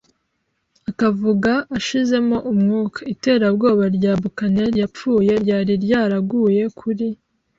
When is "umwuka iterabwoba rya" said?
2.51-4.13